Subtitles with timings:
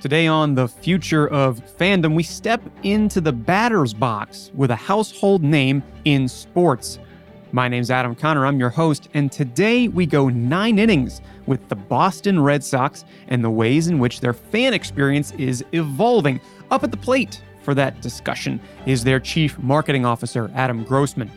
[0.00, 5.42] Today on The Future of Fandom, we step into the batter's box with a household
[5.42, 7.00] name in sports.
[7.50, 11.74] My name's Adam Conner, I'm your host, and today we go nine innings with the
[11.74, 16.40] Boston Red Sox and the ways in which their fan experience is evolving.
[16.70, 21.28] Up at the plate for that discussion is their Chief Marketing Officer, Adam Grossman.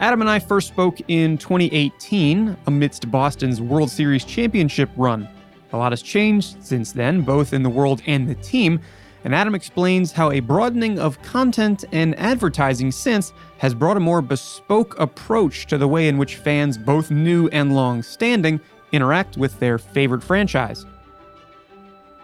[0.00, 5.26] Adam and I first spoke in 2018 amidst Boston's World Series championship run.
[5.72, 8.80] A lot has changed since then, both in the world and the team,
[9.24, 14.22] and Adam explains how a broadening of content and advertising since has brought a more
[14.22, 18.60] bespoke approach to the way in which fans, both new and long standing,
[18.92, 20.86] interact with their favorite franchise.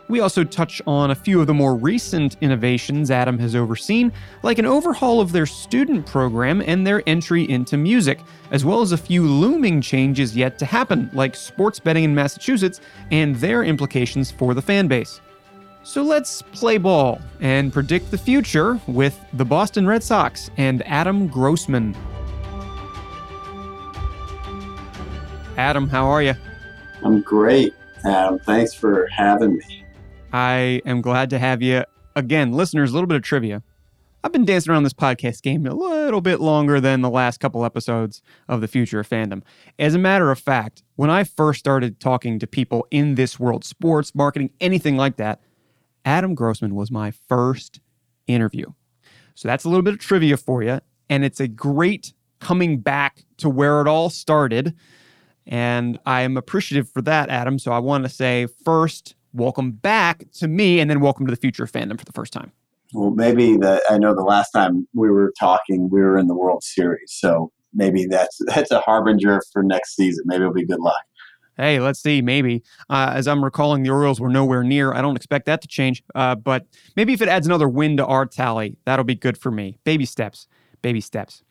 [0.08, 4.12] We also touch on a few of the more recent innovations Adam has overseen,
[4.44, 8.20] like an overhaul of their student program and their entry into music,
[8.52, 12.80] as well as a few looming changes yet to happen, like sports betting in Massachusetts
[13.10, 15.20] and their implications for the fan base.
[15.82, 21.26] So let's play ball and predict the future with the Boston Red Sox and Adam
[21.26, 21.96] Grossman.
[25.56, 26.34] Adam, how are you?
[27.02, 28.38] I'm great, Adam.
[28.38, 29.85] Thanks for having me.
[30.36, 31.84] I am glad to have you.
[32.14, 33.62] Again, listeners, a little bit of trivia.
[34.22, 37.64] I've been dancing around this podcast game a little bit longer than the last couple
[37.64, 39.40] episodes of the future of fandom.
[39.78, 43.64] As a matter of fact, when I first started talking to people in this world,
[43.64, 45.40] sports, marketing, anything like that,
[46.04, 47.80] Adam Grossman was my first
[48.26, 48.66] interview.
[49.36, 50.80] So that's a little bit of trivia for you.
[51.08, 54.74] And it's a great coming back to where it all started.
[55.46, 57.58] And I am appreciative for that, Adam.
[57.58, 61.36] So I want to say first, welcome back to me, and then welcome to the
[61.36, 62.52] future of fandom for the first time.
[62.92, 66.34] Well, maybe the I know the last time we were talking, we were in the
[66.34, 70.24] World Series, so maybe that's that's a harbinger for next season.
[70.26, 71.02] Maybe it'll be good luck.
[71.56, 72.20] Hey, let's see.
[72.20, 74.92] Maybe uh, as I'm recalling, the Orioles were nowhere near.
[74.92, 76.66] I don't expect that to change, uh, but
[76.96, 79.78] maybe if it adds another win to our tally, that'll be good for me.
[79.84, 80.48] Baby steps,
[80.82, 81.42] baby steps.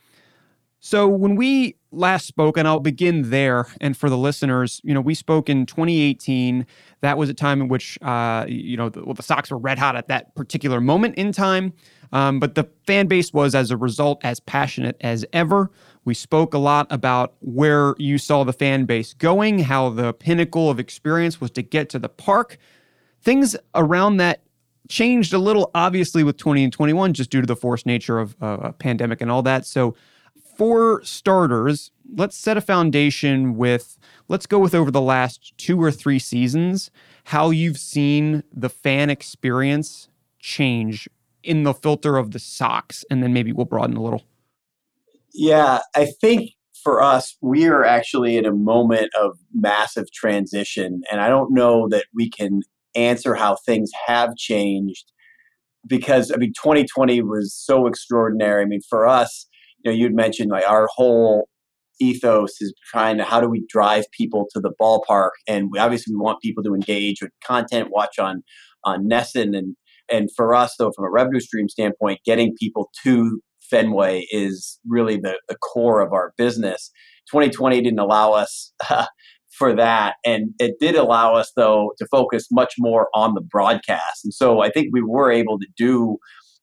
[0.79, 5.01] So when we last spoke, and I'll begin there, and for the listeners, you know,
[5.01, 6.66] we spoke in 2018.
[7.01, 9.79] That was a time in which, uh, you know, the, well, the Sox were red
[9.79, 11.73] hot at that particular moment in time.
[12.11, 15.72] Um, but the fan base was, as a result, as passionate as ever.
[16.05, 20.69] We spoke a lot about where you saw the fan base going, how the pinnacle
[20.69, 22.57] of experience was to get to the park.
[23.22, 24.44] Things around that
[24.88, 28.35] changed a little, obviously, with 20 and 21, just due to the forced nature of
[28.41, 29.66] uh, a pandemic and all that.
[29.66, 29.95] So
[30.55, 35.91] for starters, let's set a foundation with let's go with over the last two or
[35.91, 36.91] three seasons
[37.25, 41.09] how you've seen the fan experience change
[41.43, 44.23] in the filter of the Sox, and then maybe we'll broaden a little.
[45.33, 46.51] Yeah i think
[46.81, 51.89] for us we are actually in a moment of massive transition and i don't know
[51.89, 52.61] that we can
[52.95, 55.11] answer how things have changed
[55.85, 58.61] because i mean 2020 was so extraordinary.
[58.61, 59.47] I mean for us
[59.85, 61.47] you know, you'd mentioned like our whole
[62.01, 66.13] ethos is trying to how do we drive people to the ballpark, and we obviously
[66.13, 68.44] we want people to engage with content, watch on
[68.84, 69.75] on NESN, and
[70.12, 75.18] and for us though, from a revenue stream standpoint, getting people to Fenway is really
[75.18, 76.91] the the core of our business.
[77.31, 78.73] 2020 didn't allow us.
[78.90, 79.06] Uh,
[79.57, 80.16] for that.
[80.25, 84.25] And it did allow us, though, to focus much more on the broadcast.
[84.25, 86.17] And so I think we were able to do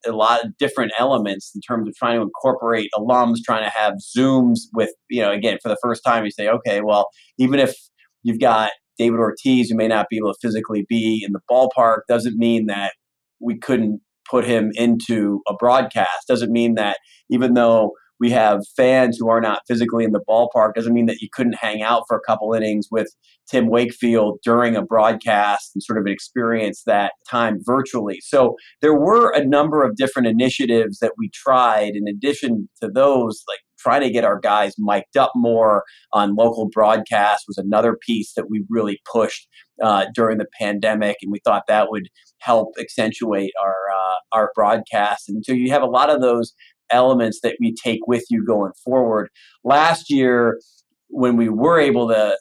[0.07, 3.95] a lot of different elements in terms of trying to incorporate alums, trying to have
[4.17, 7.09] Zooms with, you know, again, for the first time, you say, okay, well,
[7.39, 7.75] even if
[8.23, 12.01] you've got David Ortiz who may not be able to physically be in the ballpark,
[12.09, 12.93] doesn't mean that
[13.41, 16.29] we couldn't put him into a broadcast.
[16.29, 16.99] Doesn't mean that
[17.31, 21.21] even though we have fans who are not physically in the ballpark doesn't mean that
[21.21, 23.09] you couldn't hang out for a couple innings with
[23.51, 28.19] Tim Wakefield during a broadcast and sort of experience that time virtually.
[28.21, 33.43] So there were a number of different initiatives that we tried in addition to those
[33.49, 35.83] like trying to get our guys mic'd up more
[36.13, 39.49] on local broadcast was another piece that we really pushed
[39.83, 42.09] uh, during the pandemic, and we thought that would
[42.39, 45.29] help accentuate our uh, our broadcast.
[45.29, 46.53] And so you have a lot of those
[46.93, 49.29] elements that we take with you going forward.
[49.65, 50.61] Last year,
[51.09, 52.37] when we were able to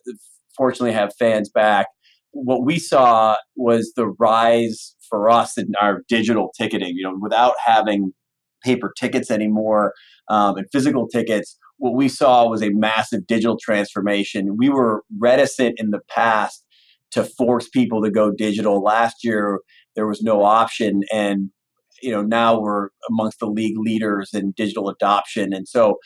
[0.56, 1.88] fortunately have fans back,
[2.32, 6.96] what we saw was the rise for us in our digital ticketing.
[6.96, 8.14] You know, without having
[8.64, 9.94] paper tickets anymore
[10.30, 14.56] um, and physical tickets, what we saw was a massive digital transformation.
[14.58, 16.64] We were reticent in the past
[17.12, 18.82] to force people to go digital.
[18.82, 19.60] Last year,
[19.96, 21.50] there was no option, and
[22.02, 25.54] you know now we're amongst the league leaders in digital adoption.
[25.54, 25.98] And so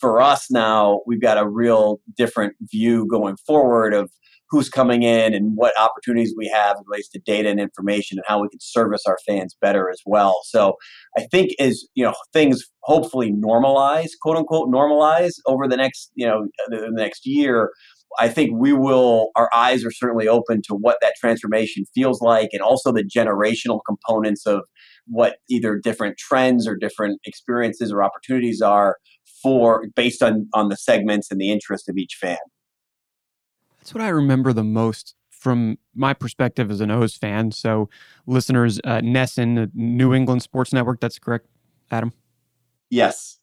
[0.00, 4.10] for us now we've got a real different view going forward of
[4.50, 8.24] who's coming in and what opportunities we have in relates to data and information and
[8.28, 10.40] how we can service our fans better as well.
[10.44, 10.76] So
[11.18, 16.26] i think as you know things hopefully normalize quote unquote normalize over the next you
[16.26, 17.70] know the next year
[18.18, 22.50] I think we will, our eyes are certainly open to what that transformation feels like
[22.52, 24.62] and also the generational components of
[25.06, 28.96] what either different trends or different experiences or opportunities are
[29.42, 32.38] for based on on the segments and the interest of each fan.
[33.78, 37.50] That's what I remember the most from my perspective as an O's fan.
[37.50, 37.90] So,
[38.26, 41.48] listeners, uh, NESN, New England Sports Network, that's correct,
[41.90, 42.12] Adam?
[42.90, 43.40] Yes.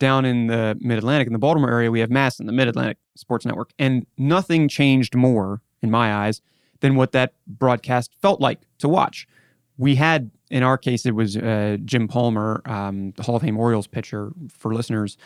[0.00, 2.98] Down in the Mid Atlantic, in the Baltimore area, we have MASN the Mid Atlantic
[3.14, 3.70] Sports Network.
[3.78, 6.42] And nothing changed more, in my eyes,
[6.80, 9.28] than what that broadcast felt like to watch.
[9.78, 13.58] We had in our case, it was uh, Jim Palmer, um, the Hall of Fame
[13.58, 15.16] Orioles pitcher, for listeners,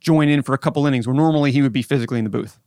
[0.00, 2.58] join in for a couple innings where normally he would be physically in the booth,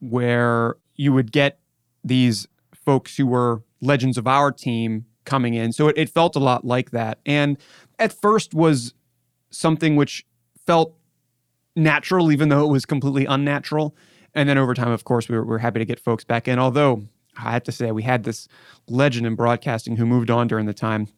[0.00, 1.60] where you would get
[2.02, 5.72] these folks who were legends of our team coming in.
[5.72, 7.18] So it, it felt a lot like that.
[7.24, 7.56] And
[7.98, 8.94] at first was
[9.50, 10.26] something which
[10.66, 10.96] felt
[11.76, 13.94] natural, even though it was completely unnatural.
[14.34, 16.48] And then over time, of course, we were, we were happy to get folks back
[16.48, 16.58] in.
[16.58, 17.04] Although
[17.44, 18.48] I have to say, we had this
[18.88, 21.08] legend in broadcasting who moved on during the time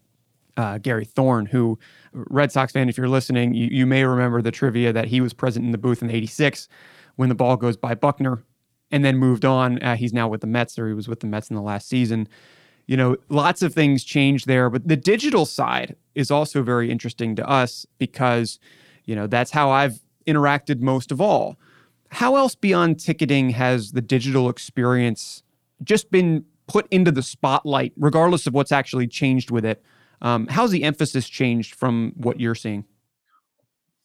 [0.56, 1.78] uh, Gary Thorne, who
[2.12, 5.32] Red Sox fan, if you're listening, you, you may remember the trivia that he was
[5.32, 6.68] present in the booth in '86
[7.16, 8.42] when the ball goes by Buckner,
[8.90, 9.82] and then moved on.
[9.82, 11.88] Uh, he's now with the Mets, or he was with the Mets in the last
[11.88, 12.28] season.
[12.86, 17.36] You know, lots of things changed there, but the digital side is also very interesting
[17.36, 18.58] to us because,
[19.04, 21.56] you know, that's how I've interacted most of all.
[22.10, 25.42] How else beyond ticketing has the digital experience
[25.84, 29.82] just been put into the spotlight, regardless of what's actually changed with it?
[30.20, 32.84] Um, how's the emphasis changed from what you're seeing?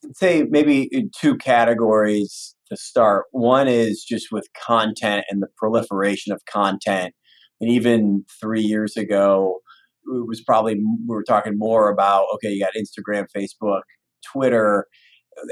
[0.03, 3.25] I'd say maybe two categories to start.
[3.31, 7.13] One is just with content and the proliferation of content.
[7.59, 9.59] And even three years ago,
[10.05, 13.81] it was probably we were talking more about okay, you got Instagram, Facebook,
[14.25, 14.87] Twitter,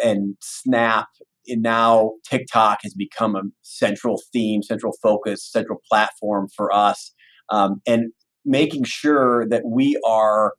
[0.04, 1.07] and Snap.
[1.48, 7.14] And now TikTok has become a central theme, central focus, central platform for us.
[7.50, 8.12] Um, and
[8.46, 10.54] making sure that we are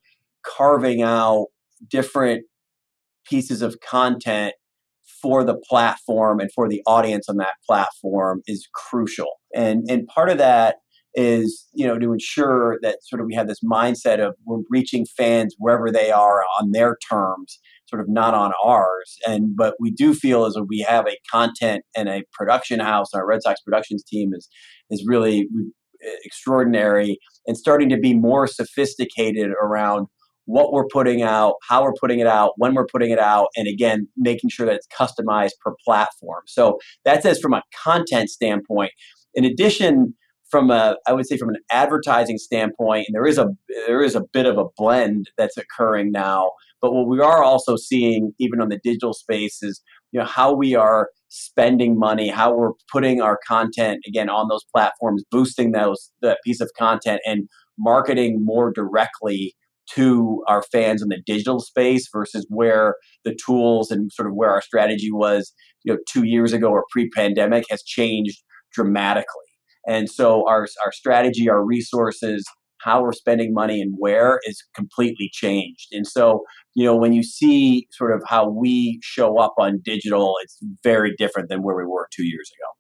[0.45, 1.47] carving out
[1.89, 2.45] different
[3.29, 4.55] pieces of content
[5.23, 9.41] for the platform and for the audience on that platform is crucial.
[9.55, 10.77] And and part of that
[11.15, 15.07] is you know to ensure that sort of we have this mindset of we're reaching
[15.17, 19.91] fans wherever they are on their terms sort of not on ours and but we
[19.91, 24.03] do feel as we have a content and a production house our red sox productions
[24.05, 24.49] team is
[24.91, 25.49] is really
[26.05, 30.07] eh, extraordinary and starting to be more sophisticated around
[30.47, 33.69] what we're putting out, how we're putting it out, when we're putting it out, and
[33.69, 36.43] again, making sure that it's customized per platform.
[36.47, 38.93] So that says from a content standpoint.
[39.35, 40.15] In addition,
[40.51, 43.49] from a I would say from an advertising standpoint, and there is a
[43.87, 46.53] there is a bit of a blend that's occurring now.
[46.81, 49.81] But what we are also seeing, even on the digital space, is
[50.13, 54.65] you know how we are spending money, how we're putting our content again on those
[54.73, 59.55] platforms, boosting those that piece of content and marketing more directly
[59.95, 64.51] to our fans in the digital space versus where the tools and sort of where
[64.51, 65.53] our strategy was,
[65.85, 68.43] you know, two years ago or pre-pandemic has changed
[68.73, 69.46] dramatically.
[69.87, 72.45] And so our our strategy, our resources,
[72.79, 75.89] how we're spending money and where is completely changed.
[75.93, 80.35] And so, you know, when you see sort of how we show up on digital,
[80.43, 82.71] it's very different than where we were two years ago.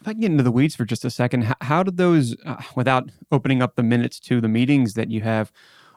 [0.00, 2.60] If I can get into the weeds for just a second, how, did those, uh,
[2.74, 5.50] without opening up the minutes to the meetings that you have,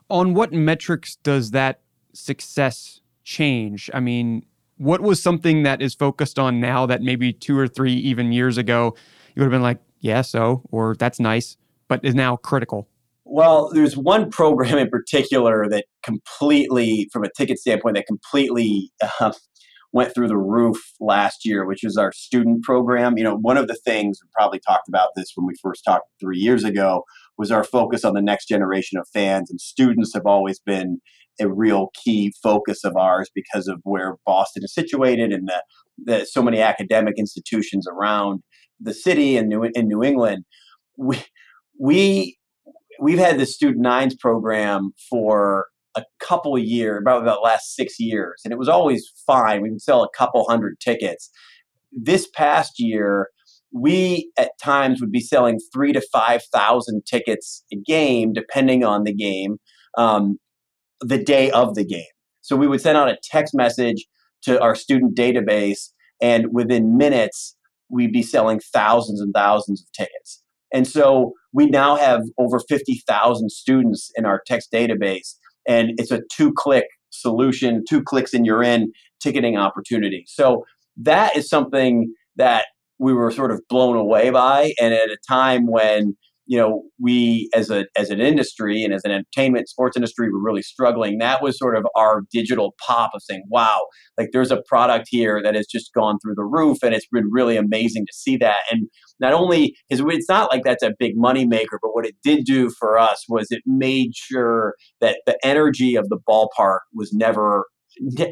[0.10, 1.82] on what metrics does that
[2.14, 3.90] success change?
[3.94, 4.46] I mean,
[4.78, 8.58] what was something that is focused on now that maybe two or three even years
[8.58, 8.96] ago
[9.40, 12.88] would have been like, yeah, so, or that's nice, but is now critical?
[13.26, 19.34] Well, there's one program in particular that completely, from a ticket standpoint, that completely uh,
[19.92, 23.18] went through the roof last year, which is our student program.
[23.18, 26.08] You know, one of the things we probably talked about this when we first talked
[26.20, 27.04] three years ago
[27.38, 31.00] was our focus on the next generation of fans, and students have always been
[31.40, 35.64] a real key focus of ours because of where Boston is situated and the,
[36.26, 38.42] so many academic institutions around
[38.80, 40.46] the city and New in New England.
[40.98, 41.24] We
[41.80, 42.38] we
[43.00, 48.42] we've had the student nines program for a couple years, about the last six years,
[48.44, 49.62] and it was always fine.
[49.62, 51.30] We would sell a couple hundred tickets.
[51.92, 53.30] This past year,
[53.74, 59.04] we at times would be selling three to five thousand tickets a game, depending on
[59.04, 59.58] the game.
[59.98, 60.38] Um,
[61.02, 62.04] the day of the game.
[62.42, 64.06] So we would send out a text message
[64.44, 65.90] to our student database,
[66.22, 67.56] and within minutes,
[67.90, 70.44] we'd be selling thousands and thousands of tickets.
[70.74, 75.36] And so we now have over 50,000 students in our text database,
[75.68, 78.92] and it's a two click solution, two clicks and you're in
[79.22, 80.24] ticketing opportunity.
[80.28, 80.66] So
[80.98, 82.66] that is something that
[83.00, 84.74] we were sort of blown away by.
[84.80, 86.16] And at a time when
[86.50, 90.42] you know we as a as an industry and as an entertainment sports industry were
[90.42, 91.20] really struggling.
[91.20, 93.86] That was sort of our digital pop of saying wow
[94.18, 97.30] like there's a product here that has just gone through the roof and it's been
[97.32, 98.62] really amazing to see that.
[98.72, 98.90] And
[99.20, 102.46] not only is it's not like that's a big money maker but what it did
[102.46, 107.66] do for us was it made sure that the energy of the ballpark was never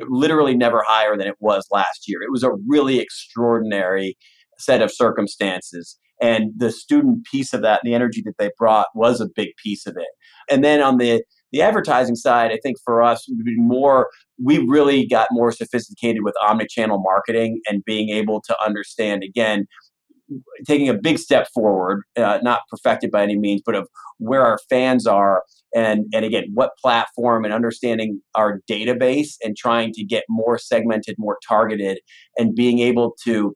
[0.09, 2.19] literally never higher than it was last year.
[2.23, 4.17] It was a really extraordinary
[4.57, 9.21] set of circumstances and the student piece of that the energy that they brought was
[9.21, 10.07] a big piece of it.
[10.49, 14.09] And then on the the advertising side i think for us would be more
[14.43, 19.65] we really got more sophisticated with omnichannel marketing and being able to understand again
[20.65, 24.59] taking a big step forward uh, not perfected by any means but of where our
[24.69, 25.43] fans are
[25.73, 31.15] and and again what platform and understanding our database and trying to get more segmented
[31.17, 31.99] more targeted
[32.37, 33.55] and being able to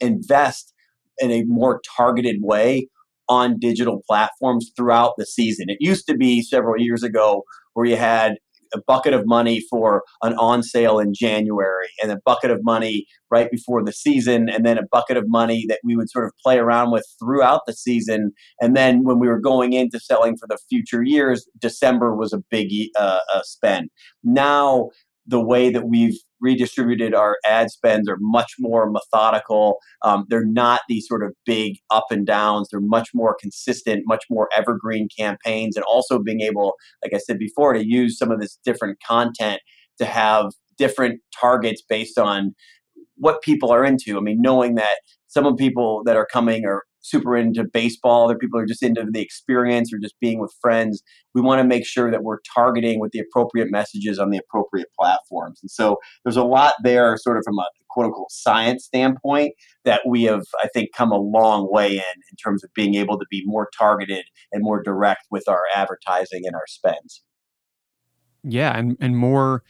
[0.00, 0.74] invest
[1.20, 2.88] in a more targeted way
[3.28, 5.66] on digital platforms throughout the season.
[5.68, 8.34] It used to be several years ago where you had
[8.74, 13.06] a bucket of money for an on sale in January and a bucket of money
[13.30, 16.32] right before the season and then a bucket of money that we would sort of
[16.42, 20.46] play around with throughout the season and then when we were going into selling for
[20.46, 23.90] the future years December was a big uh, uh, spend.
[24.22, 24.90] Now
[25.26, 29.78] the way that we've redistributed our ad spends are much more methodical.
[30.02, 32.68] Um, they're not these sort of big up and downs.
[32.70, 36.74] They're much more consistent, much more evergreen campaigns, and also being able,
[37.04, 39.60] like I said before, to use some of this different content
[39.98, 42.54] to have different targets based on
[43.16, 44.16] what people are into.
[44.16, 44.96] I mean, knowing that
[45.28, 49.04] some of people that are coming are super into baseball, other people are just into
[49.10, 51.02] the experience or just being with friends.
[51.34, 54.88] We want to make sure that we're targeting with the appropriate messages on the appropriate
[54.98, 55.60] platforms.
[55.62, 59.54] And so there's a lot there, sort of from a quote unquote science standpoint,
[59.84, 63.18] that we have, I think, come a long way in in terms of being able
[63.18, 67.22] to be more targeted and more direct with our advertising and our spends.
[68.42, 69.62] Yeah, and, and more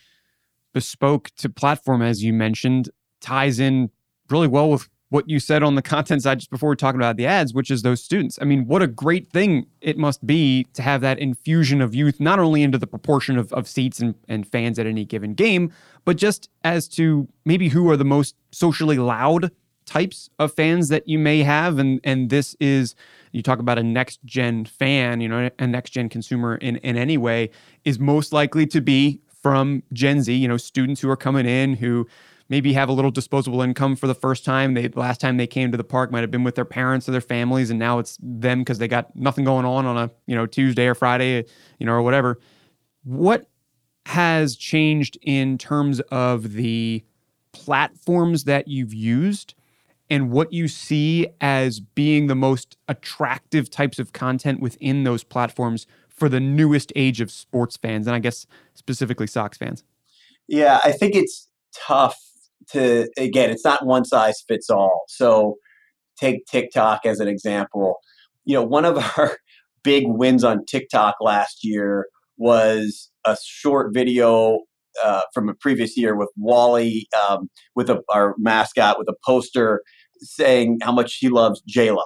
[0.73, 3.91] bespoke to platform, as you mentioned, ties in
[4.29, 7.17] really well with what you said on the content side just before we talking about
[7.17, 8.39] the ads, which is those students.
[8.41, 12.21] I mean, what a great thing it must be to have that infusion of youth,
[12.21, 15.73] not only into the proportion of, of seats and, and fans at any given game,
[16.05, 19.51] but just as to maybe who are the most socially loud
[19.85, 21.79] types of fans that you may have.
[21.79, 22.95] And and this is
[23.33, 26.97] you talk about a next gen fan, you know, a next gen consumer in, in
[26.97, 27.51] any way,
[27.85, 31.75] is most likely to be from Gen Z, you know, students who are coming in
[31.75, 32.07] who
[32.51, 34.75] maybe have a little disposable income for the first time.
[34.75, 37.13] They last time they came to the park might have been with their parents or
[37.13, 40.35] their families, and now it's them because they got nothing going on on a you
[40.35, 41.45] know Tuesday or Friday,
[41.79, 42.39] you know, or whatever.
[43.05, 43.49] What
[44.07, 47.05] has changed in terms of the
[47.53, 49.55] platforms that you've used
[50.09, 55.87] and what you see as being the most attractive types of content within those platforms
[56.09, 59.85] for the newest age of sports fans and I guess specifically Sox fans?
[60.49, 62.30] Yeah, I think it's tough
[62.73, 65.03] to again, it's not one size fits all.
[65.09, 65.57] So
[66.19, 67.97] take TikTok as an example.
[68.45, 69.39] You know, one of our
[69.83, 74.61] big wins on TikTok last year was a short video
[75.05, 79.83] uh, from a previous year with Wally, um, with a, our mascot, with a poster
[80.21, 82.03] saying how much he loves J Lo.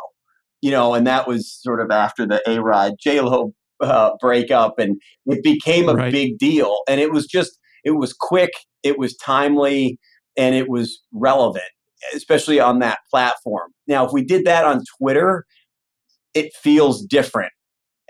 [0.61, 4.79] You know, and that was sort of after the A Rod J Lo uh, breakup,
[4.79, 6.13] and it became a right.
[6.13, 6.79] big deal.
[6.89, 8.51] And it was just, it was quick,
[8.83, 9.99] it was timely,
[10.37, 11.65] and it was relevant,
[12.15, 13.71] especially on that platform.
[13.87, 15.45] Now, if we did that on Twitter,
[16.35, 17.53] it feels different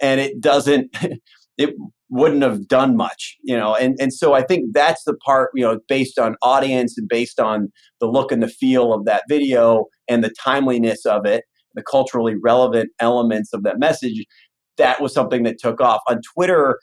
[0.01, 0.97] and it doesn't,
[1.59, 1.75] it
[2.11, 3.75] wouldn't have done much, you know.
[3.75, 7.41] And, and so I think that's the part, you know, based on audience and based
[7.41, 11.83] on the look and the feel of that video and the timeliness of it, the
[11.83, 14.25] culturally relevant elements of that message.
[14.77, 16.01] That was something that took off.
[16.09, 16.79] On Twitter,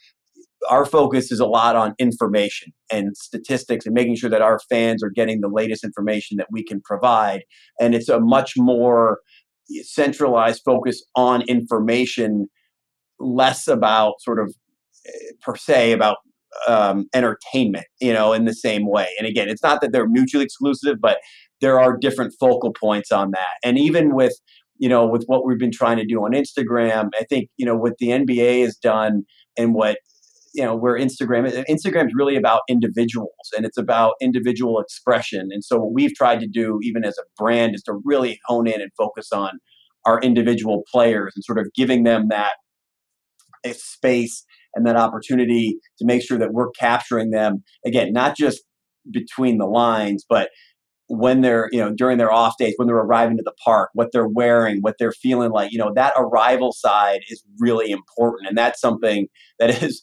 [0.70, 5.03] our focus is a lot on information and statistics and making sure that our fans
[5.03, 7.44] are getting the latest information that we can provide.
[7.80, 9.20] And it's a much more
[9.84, 12.48] centralized focus on information,
[13.20, 14.53] less about sort of
[15.08, 16.18] eh, per se about
[16.68, 19.08] um, entertainment, you know, in the same way.
[19.18, 21.20] And again, it's not that they're mutually exclusive, but
[21.62, 23.58] there are different focal points on that.
[23.63, 24.34] And even with,
[24.77, 27.75] you know, with what we've been trying to do on Instagram, I think, you know,
[27.75, 29.24] what the NBA has done
[29.58, 29.98] and what
[30.53, 35.50] you know where instagram instagram is really about individuals and it's about individual expression.
[35.51, 38.67] And so what we've tried to do even as a brand is to really hone
[38.67, 39.51] in and focus on
[40.05, 42.53] our individual players and sort of giving them that
[43.63, 48.62] eh, space and that opportunity to make sure that we're capturing them again not just
[49.12, 50.50] between the lines but
[51.08, 54.10] when they're you know during their off days when they're arriving to the park what
[54.13, 58.48] they're wearing what they're feeling like you know that arrival side is really important.
[58.48, 59.27] And that's something
[59.60, 60.01] that is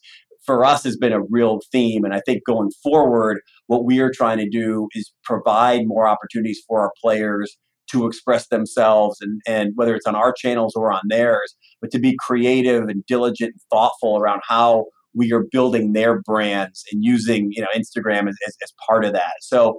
[0.48, 2.04] for us has been a real theme.
[2.04, 6.62] And i think going forward what we are trying to do is provide more opportunities
[6.66, 7.58] for our players
[7.90, 11.98] to express themselves and, and whether it's on our channels or on theirs but to
[11.98, 17.50] be creative and diligent and thoughtful around how we are building their brands and using
[17.52, 19.34] you know instagram as, as, as part of that.
[19.40, 19.78] So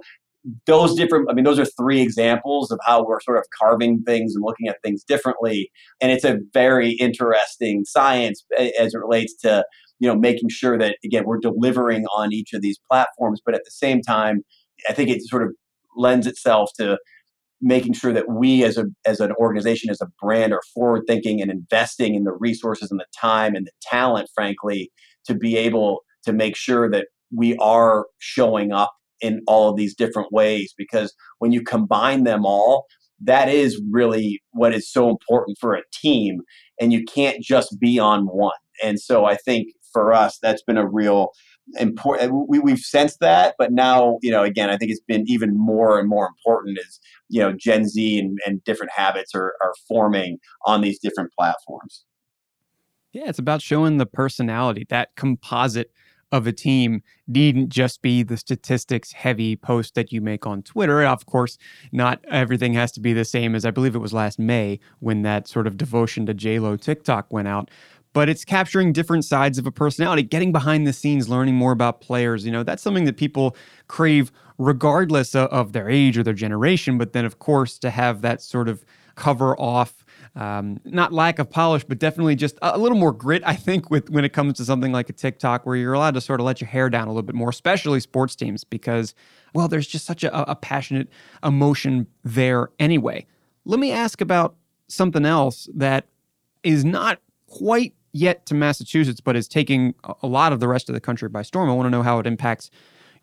[0.66, 4.34] those different i mean those are three examples of how we're sort of carving things
[4.34, 5.70] and looking at things differently.
[6.00, 9.64] And it's a very interesting science as it relates to
[10.00, 13.62] you know making sure that again we're delivering on each of these platforms but at
[13.64, 14.42] the same time
[14.88, 15.50] i think it sort of
[15.96, 16.98] lends itself to
[17.62, 21.40] making sure that we as a as an organization as a brand are forward thinking
[21.40, 24.90] and investing in the resources and the time and the talent frankly
[25.24, 29.94] to be able to make sure that we are showing up in all of these
[29.94, 32.86] different ways because when you combine them all
[33.22, 36.40] that is really what is so important for a team
[36.80, 38.52] and you can't just be on one.
[38.82, 41.30] And so i think for us that's been a real
[41.78, 45.56] important we, we've sensed that but now you know again i think it's been even
[45.56, 49.74] more and more important as you know gen z and, and different habits are, are
[49.86, 52.04] forming on these different platforms
[53.12, 55.92] yeah it's about showing the personality that composite
[56.32, 61.02] of a team needn't just be the statistics heavy post that you make on Twitter.
[61.02, 61.58] Of course,
[61.92, 65.22] not everything has to be the same as I believe it was last May when
[65.22, 67.70] that sort of devotion to JLo TikTok went out.
[68.12, 72.00] But it's capturing different sides of a personality, getting behind the scenes, learning more about
[72.00, 72.44] players.
[72.44, 76.98] You know, that's something that people crave regardless of their age or their generation.
[76.98, 80.04] But then, of course, to have that sort of cover off
[80.36, 83.42] um, not lack of polish, but definitely just a little more grit.
[83.44, 86.20] I think with when it comes to something like a TikTok, where you're allowed to
[86.20, 89.14] sort of let your hair down a little bit more, especially sports teams, because
[89.54, 91.08] well, there's just such a, a passionate
[91.42, 93.26] emotion there anyway.
[93.64, 94.54] Let me ask about
[94.88, 96.06] something else that
[96.62, 100.94] is not quite yet to Massachusetts, but is taking a lot of the rest of
[100.94, 101.70] the country by storm.
[101.70, 102.70] I want to know how it impacts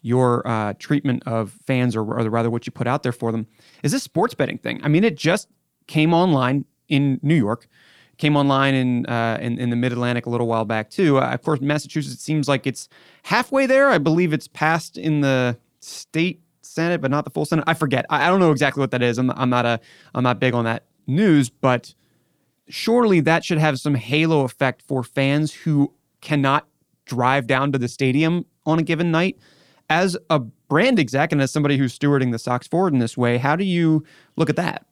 [0.02, 3.48] your uh, treatment of fans, or, or rather what you put out there for them.
[3.84, 4.80] Is this sports betting thing?
[4.84, 5.48] I mean, it just
[5.88, 7.68] came online in New York.
[8.18, 11.20] Came online in uh, in, in, the Mid Atlantic a little while back too.
[11.20, 12.90] Uh, of course, Massachusetts seems like it's
[13.24, 13.90] halfway there.
[13.90, 17.66] I believe it's passed in the state senate, but not the full senate.
[17.68, 18.08] I forget.
[18.10, 19.20] I, I don't know exactly what that is.
[19.20, 19.80] I'm, I'm not a
[20.16, 21.94] I'm not big on that news, but
[22.70, 26.68] surely that should have some halo effect for fans who cannot
[27.06, 29.38] drive down to the stadium on a given night.
[29.90, 33.38] As a brand exec and as somebody who's stewarding the Sox forward in this way,
[33.38, 34.04] how do you
[34.36, 34.86] look at that?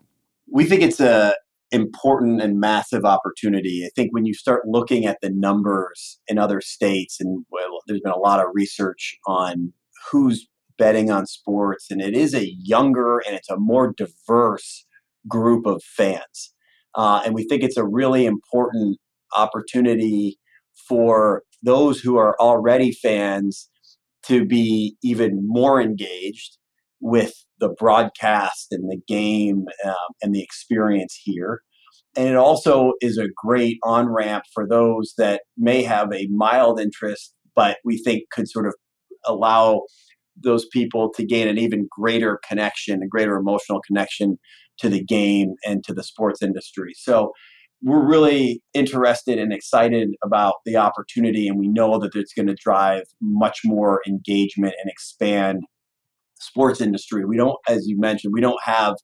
[0.52, 1.36] We think it's a
[1.72, 3.84] important and massive opportunity.
[3.86, 8.02] I think when you start looking at the numbers in other states, and well, there's
[8.02, 9.74] been a lot of research on
[10.10, 14.86] who's betting on sports, and it is a younger and it's a more diverse
[15.28, 16.54] group of fans.
[16.96, 18.98] Uh, and we think it's a really important
[19.36, 20.38] opportunity
[20.88, 23.70] for those who are already fans
[24.24, 26.58] to be even more engaged
[27.00, 31.62] with the broadcast and the game um, and the experience here.
[32.18, 36.80] And it also is a great on ramp for those that may have a mild
[36.80, 38.74] interest, but we think could sort of
[39.26, 39.84] allow
[40.42, 44.38] those people to gain an even greater connection, a greater emotional connection
[44.78, 46.94] to the game and to the sports industry.
[46.96, 47.32] So
[47.82, 52.56] we're really interested and excited about the opportunity, and we know that it's going to
[52.56, 57.26] drive much more engagement and expand the sports industry.
[57.26, 58.96] We don't, as you mentioned, we don't have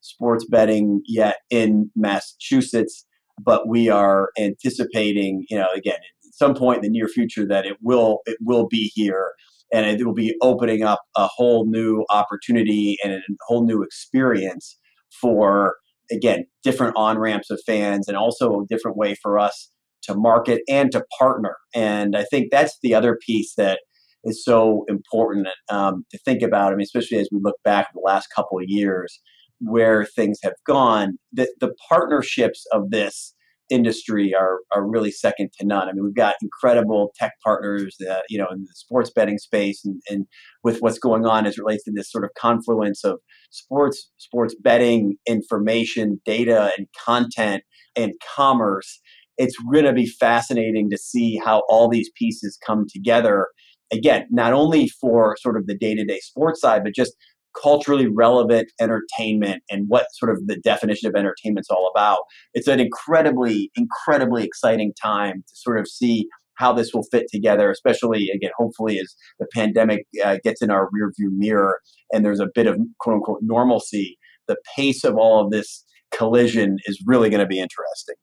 [0.00, 3.04] sports betting yet in Massachusetts,
[3.42, 7.66] but we are anticipating, you know, again, at some point in the near future that
[7.66, 9.32] it will it will be here
[9.72, 14.78] and it will be opening up a whole new opportunity and a whole new experience
[15.20, 15.76] for
[16.10, 19.70] again different on ramps of fans and also a different way for us
[20.02, 23.80] to market and to partner and i think that's the other piece that
[24.24, 26.72] is so important um, to think about.
[26.72, 29.20] I mean, especially as we look back the last couple of years,
[29.60, 33.34] where things have gone, the, the partnerships of this
[33.70, 35.88] industry are are really second to none.
[35.88, 39.84] I mean, we've got incredible tech partners, that, you know, in the sports betting space,
[39.84, 40.26] and, and
[40.64, 43.18] with what's going on as relates to this sort of confluence of
[43.50, 47.62] sports, sports betting information, data, and content,
[47.96, 49.00] and commerce
[49.38, 53.46] it's going to be fascinating to see how all these pieces come together.
[53.92, 57.14] Again, not only for sort of the day to day sports side, but just
[57.60, 62.20] culturally relevant entertainment and what sort of the definition of entertainment is all about.
[62.54, 67.70] It's an incredibly, incredibly exciting time to sort of see how this will fit together,
[67.70, 71.78] especially again, hopefully, as the pandemic uh, gets in our rearview mirror
[72.12, 74.18] and there's a bit of quote unquote normalcy.
[74.48, 78.16] The pace of all of this collision is really going to be interesting.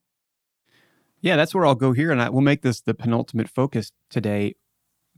[1.20, 4.54] Yeah, that's where I'll go here, and I, we'll make this the penultimate focus today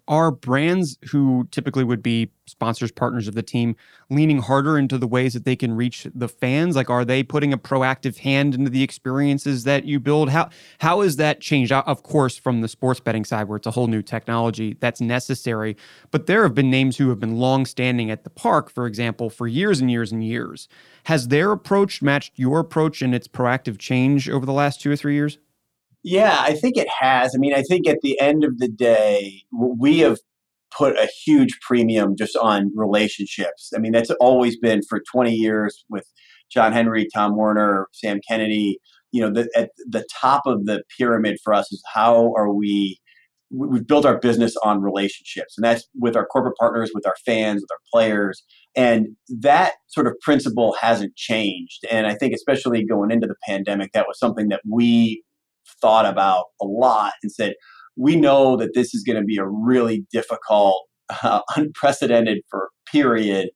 [0.08, 3.76] are brands who typically would be sponsors, partners of the team,
[4.10, 6.74] leaning harder into the ways that they can reach the fans?
[6.74, 10.30] Like, are they putting a proactive hand into the experiences that you build?
[10.30, 11.70] How how is that changed?
[11.70, 15.76] Of course, from the sports betting side, where it's a whole new technology that's necessary.
[16.10, 19.30] But there have been names who have been long standing at the park, for example,
[19.30, 20.68] for years and years and years.
[21.04, 24.96] Has their approach matched your approach in its proactive change over the last two or
[24.96, 25.38] three years?
[26.04, 27.34] Yeah, I think it has.
[27.34, 30.18] I mean, I think at the end of the day, we have
[30.76, 33.72] put a huge premium just on relationships.
[33.74, 36.04] I mean, that's always been for 20 years with
[36.50, 38.78] John Henry, Tom Werner, Sam Kennedy.
[39.10, 42.98] You know, the, at the top of the pyramid for us is how are we
[43.50, 47.62] we've built our business on relationships and that's with our corporate partners with our fans
[47.62, 48.42] with our players
[48.76, 53.90] and that sort of principle hasn't changed and i think especially going into the pandemic
[53.92, 55.22] that was something that we
[55.80, 57.54] thought about a lot and said,
[57.96, 60.82] we know that this is going to be a really difficult,
[61.22, 63.50] uh, unprecedented for period,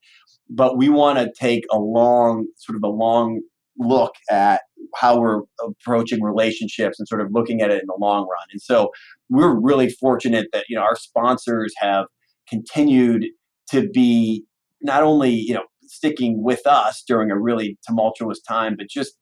[0.50, 3.40] but we want to take a long, sort of a long
[3.78, 4.60] look at
[4.94, 8.46] how we're approaching relationships and sort of looking at it in the long run.
[8.50, 8.90] And so
[9.30, 12.06] we're really fortunate that you know our sponsors have
[12.48, 13.26] continued
[13.70, 14.44] to be
[14.82, 19.14] not only you know sticking with us during a really tumultuous time, but just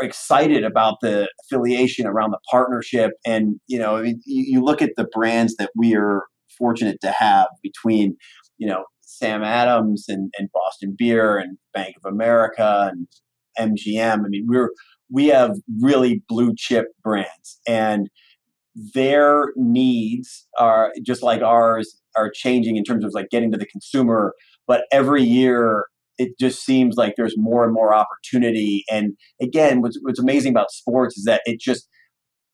[0.00, 3.12] are excited about the affiliation around the partnership.
[3.24, 6.22] And, you know, you, you look at the brands that we are
[6.58, 8.16] fortunate to have between,
[8.58, 13.06] you know, Sam Adams and, and Boston Beer and Bank of America and
[13.58, 14.24] MGM.
[14.24, 14.70] I mean, we're
[15.10, 18.08] we have really blue chip brands and
[18.74, 23.66] their needs are just like ours are changing in terms of like getting to the
[23.66, 24.34] consumer
[24.66, 25.86] but every year
[26.18, 28.84] it just seems like there's more and more opportunity.
[28.90, 31.88] And again, what's, what's amazing about sports is that it just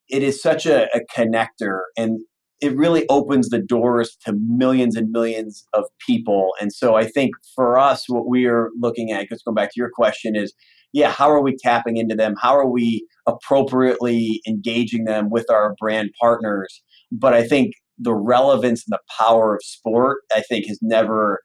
[0.09, 2.19] it is such a, a connector and
[2.61, 6.51] it really opens the doors to millions and millions of people.
[6.61, 9.79] And so I think for us, what we are looking at, because going back to
[9.79, 10.53] your question, is
[10.93, 12.35] yeah, how are we tapping into them?
[12.39, 16.81] How are we appropriately engaging them with our brand partners?
[17.11, 21.41] But I think the relevance and the power of sport, I think, has never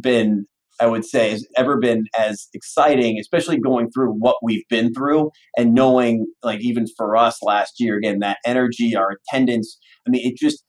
[0.00, 0.46] been
[0.80, 5.30] I would say, has ever been as exciting, especially going through what we've been through
[5.56, 9.78] and knowing, like, even for us last year, again, that energy, our attendance.
[10.06, 10.64] I mean, it just,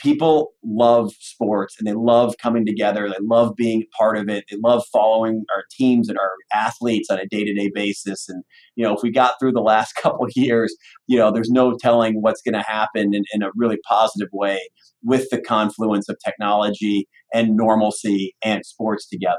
[0.00, 3.08] people love sports and they love coming together.
[3.08, 4.44] They love being part of it.
[4.50, 8.28] They love following our teams and our athletes on a day to day basis.
[8.28, 8.42] And,
[8.76, 10.74] you know, if we got through the last couple years,
[11.06, 14.60] you know, there's no telling what's going to happen in, in a really positive way
[15.02, 19.36] with the confluence of technology and normalcy and sports together.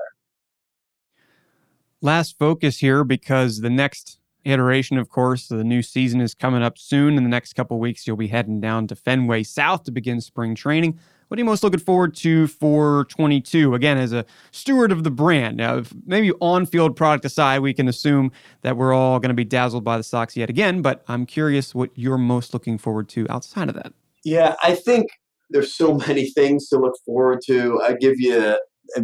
[2.02, 5.48] Last focus here because the next iteration, of course.
[5.48, 7.18] The new season is coming up soon.
[7.18, 10.56] In the next couple weeks, you'll be heading down to Fenway South to begin spring
[10.56, 11.00] training.
[11.28, 13.74] What are you most looking forward to for 22?
[13.74, 15.56] Again, as a steward of the brand.
[15.56, 19.46] Now, maybe on field product aside, we can assume that we're all going to be
[19.46, 23.26] dazzled by the Sox yet again, but I'm curious what you're most looking forward to
[23.30, 23.94] outside of that.
[24.26, 25.08] Yeah, I think
[25.50, 27.82] there's so many things to look forward to.
[27.82, 28.58] I give you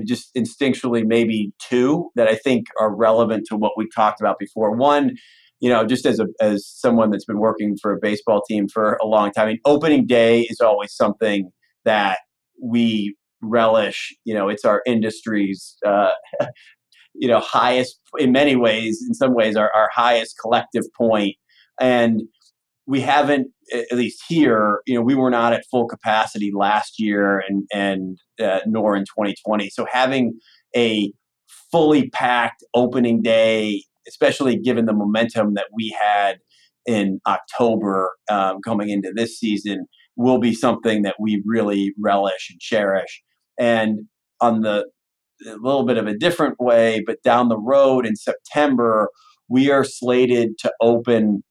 [0.05, 4.75] just instinctually maybe two that I think are relevant to what we talked about before.
[4.75, 5.15] One,
[5.59, 8.97] you know, just as a as someone that's been working for a baseball team for
[9.01, 11.51] a long time, I mean, opening day is always something
[11.85, 12.19] that
[12.61, 14.15] we relish.
[14.23, 16.11] You know, it's our industry's, uh,
[17.15, 19.03] you know, highest in many ways.
[19.07, 21.35] In some ways, our, our highest collective point,
[21.79, 22.21] and
[22.87, 27.43] we haven't at least here you know we were not at full capacity last year
[27.47, 30.37] and and uh, nor in 2020 so having
[30.75, 31.11] a
[31.71, 36.37] fully packed opening day especially given the momentum that we had
[36.85, 39.85] in october um, coming into this season
[40.17, 43.21] will be something that we really relish and cherish.
[43.57, 43.99] And
[44.41, 44.87] on the
[45.45, 49.07] a little bit of a different way but down the road in september
[49.47, 51.43] we are slated to open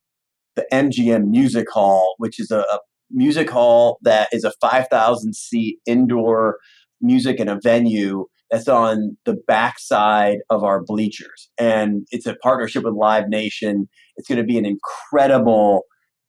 [0.57, 2.79] the MGM Music Hall, which is a, a
[3.11, 6.59] music hall that is a 5,000 seat indoor
[7.01, 11.51] music and a venue that's on the backside of our bleachers.
[11.59, 13.89] And it's a partnership with Live Nation.
[14.17, 15.83] It's going to be an incredible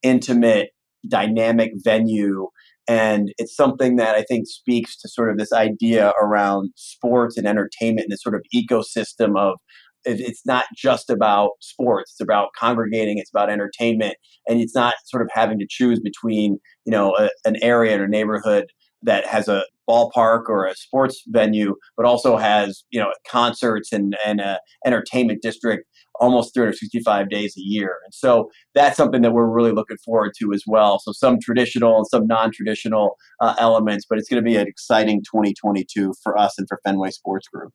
[0.03, 0.69] intimate,
[1.07, 2.47] dynamic venue.
[2.87, 7.45] And it's something that I think speaks to sort of this idea around sports and
[7.45, 9.57] entertainment and this sort of ecosystem of
[10.05, 14.15] it's not just about sports it's about congregating it's about entertainment
[14.47, 18.05] and it's not sort of having to choose between you know a, an area or
[18.05, 18.65] a neighborhood
[19.03, 24.15] that has a ballpark or a sports venue, but also has you know concerts and
[24.25, 25.86] and a entertainment district
[26.19, 27.97] almost 365 days a year.
[28.03, 30.97] And so that's something that we're really looking forward to as well.
[30.97, 35.21] So some traditional and some non-traditional uh, elements, but it's going to be an exciting
[35.21, 37.71] 2022 for us and for Fenway Sports Group.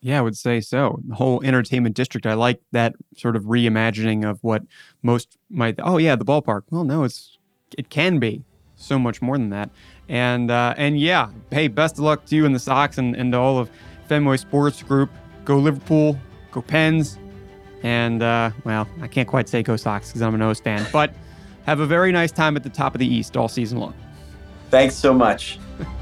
[0.00, 1.00] Yeah, I would say so.
[1.06, 2.26] The whole entertainment district.
[2.26, 4.62] I like that sort of reimagining of what
[5.02, 5.76] most might.
[5.82, 6.62] Oh yeah, the ballpark.
[6.70, 7.36] Well, no, it's
[7.76, 8.44] it can be
[8.76, 9.70] so much more than that.
[10.08, 13.34] And uh, and yeah, hey, best of luck to you and the Sox and, and
[13.34, 13.70] all of
[14.06, 15.10] Fenway Sports Group.
[15.44, 16.18] Go Liverpool,
[16.52, 17.18] go Pens,
[17.82, 21.12] and uh, well, I can't quite say go Sox because I'm an O's fan, but
[21.64, 23.94] have a very nice time at the top of the East all season long.
[24.70, 25.58] Thanks so much.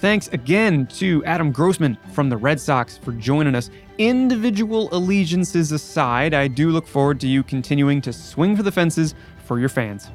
[0.00, 3.68] Thanks again to Adam Grossman from the Red Sox for joining us.
[3.98, 9.14] Individual allegiances aside, I do look forward to you continuing to swing for the fences
[9.44, 10.08] for your fans.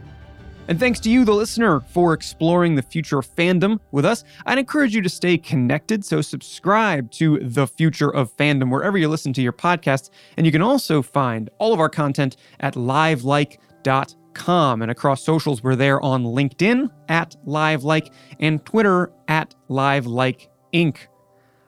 [0.67, 4.23] And thanks to you, the listener, for exploring the future of fandom with us.
[4.47, 9.07] I'd encourage you to stay connected, so subscribe to The Future of Fandom wherever you
[9.07, 10.09] listen to your podcasts.
[10.35, 14.24] And you can also find all of our content at livelike.com.
[14.47, 20.97] And across socials, we're there on LinkedIn at livelike and Twitter at livelike inc.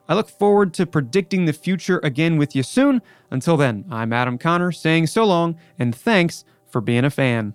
[0.09, 3.01] I look forward to predicting the future again with you soon.
[3.31, 7.53] Until then, I'm Adam Conner saying so long and thanks for being a fan.